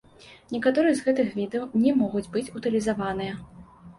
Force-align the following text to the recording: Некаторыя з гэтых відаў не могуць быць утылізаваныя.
Некаторыя 0.53 0.93
з 0.99 1.03
гэтых 1.09 1.27
відаў 1.41 1.67
не 1.83 1.93
могуць 2.01 2.25
быць 2.37 2.45
утылізаваныя. 2.61 3.37